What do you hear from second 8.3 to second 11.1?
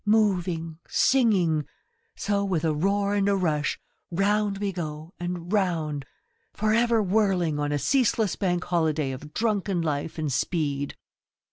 Bank Holiday of drunken life and speed. 21 The Merry go